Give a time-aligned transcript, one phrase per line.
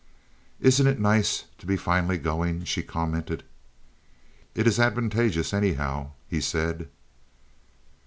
[0.59, 3.43] "Isn't it nice to be finally going?" she commented.
[4.55, 6.89] "It is advantageous, anyhow," he said.